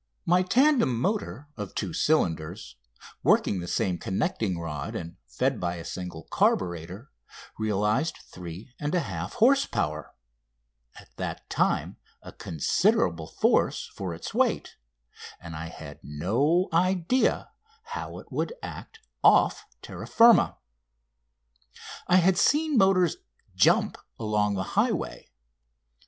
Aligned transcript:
My 0.25 0.41
tandem 0.41 0.99
motor 0.99 1.47
of 1.55 1.75
two 1.75 1.93
cylinders, 1.93 2.75
working 3.21 3.59
the 3.59 3.67
same 3.67 3.99
connecting 3.99 4.57
rod 4.59 4.95
and 4.95 5.17
fed 5.27 5.59
by 5.59 5.75
a 5.75 5.85
single 5.85 6.27
carburator, 6.31 7.09
realised 7.59 8.17
3 8.33 8.73
1/2 8.81 9.33
horse 9.33 9.67
power 9.67 10.15
at 10.95 11.15
that 11.17 11.47
time 11.51 11.97
a 12.23 12.31
considerable 12.31 13.27
force 13.27 13.91
for 13.93 14.15
its 14.15 14.33
weight 14.33 14.75
and 15.39 15.55
I 15.55 15.67
had 15.67 15.99
no 16.01 16.67
idea 16.73 17.51
how 17.83 18.17
it 18.17 18.31
would 18.31 18.53
act 18.63 19.01
off 19.23 19.67
terra 19.83 20.07
firma. 20.07 20.57
I 22.07 22.15
had 22.15 22.39
seen 22.39 22.75
motors 22.75 23.17
"jump" 23.55 23.99
along 24.17 24.55
the 24.55 24.63
highway. 24.73 25.29